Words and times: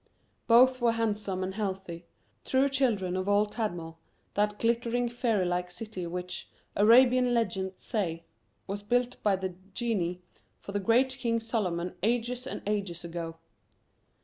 Both 0.47 0.81
were 0.81 0.93
handsome 0.93 1.43
and 1.43 1.53
healthy 1.53 2.07
true 2.43 2.69
children 2.69 3.15
of 3.15 3.29
old 3.29 3.51
Tadmor, 3.51 3.97
that 4.33 4.57
glittering, 4.57 5.09
fairy 5.09 5.45
like 5.45 5.69
city 5.69 6.07
which, 6.07 6.49
Arabian 6.75 7.35
legends 7.35 7.83
say, 7.83 8.23
was 8.65 8.81
built 8.81 9.21
by 9.21 9.35
the 9.35 9.53
genii 9.75 10.23
for 10.59 10.71
the 10.71 10.79
great 10.79 11.19
King 11.19 11.39
Solomon 11.39 11.93
ages 12.01 12.47
and 12.47 12.63
ages 12.65 13.03
ago. 13.03 13.37